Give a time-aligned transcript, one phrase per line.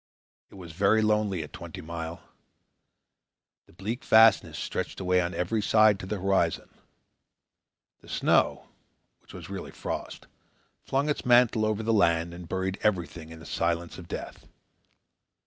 [0.49, 2.23] It was very lonely at Twenty Mile.
[3.67, 6.69] The bleak vastness stretched away on every side to the horizon.
[7.99, 8.65] The snow,
[9.19, 10.25] which was really frost,
[10.81, 14.47] flung its mantle over the land and buried everything in the silence of death.